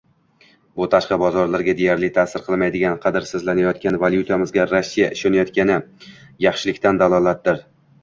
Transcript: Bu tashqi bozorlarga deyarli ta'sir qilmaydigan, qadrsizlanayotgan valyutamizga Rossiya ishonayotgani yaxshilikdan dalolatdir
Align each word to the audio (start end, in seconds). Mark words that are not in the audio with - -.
Bu 0.79 0.87
tashqi 0.95 1.17
bozorlarga 1.23 1.75
deyarli 1.81 2.09
ta'sir 2.15 2.43
qilmaydigan, 2.47 2.97
qadrsizlanayotgan 3.05 4.01
valyutamizga 4.07 4.69
Rossiya 4.75 5.15
ishonayotgani 5.21 5.81
yaxshilikdan 6.51 7.07
dalolatdir 7.07 7.67